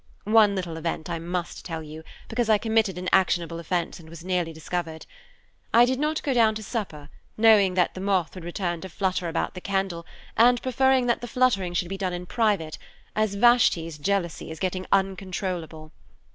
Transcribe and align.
One 0.33 0.55
little 0.55 0.77
event 0.77 1.11
I 1.11 1.19
must 1.19 1.63
tell 1.63 1.83
you, 1.83 2.01
because 2.27 2.49
I 2.49 2.57
committed 2.57 2.97
an 2.97 3.07
actionable 3.13 3.59
offense 3.59 3.99
and 3.99 4.09
was 4.09 4.25
nearly 4.25 4.51
discovered. 4.51 5.05
I 5.75 5.85
did 5.85 5.99
not 5.99 6.23
go 6.23 6.33
down 6.33 6.55
to 6.55 6.63
supper, 6.63 7.09
knowing 7.37 7.75
that 7.75 7.93
the 7.93 8.01
moth 8.01 8.33
would 8.33 8.43
return 8.43 8.81
to 8.81 8.89
flutter 8.89 9.29
about 9.29 9.53
the 9.53 9.61
candle, 9.61 10.07
and 10.35 10.59
preferring 10.59 11.05
that 11.05 11.21
the 11.21 11.27
fluttering 11.27 11.75
should 11.75 11.87
be 11.89 11.99
done 11.99 12.13
in 12.13 12.25
private, 12.25 12.79
as 13.15 13.35
Vashti's 13.35 13.99
jealousy 13.99 14.49
is 14.49 14.57
getting 14.59 14.87
uncontrollable. 14.91 15.91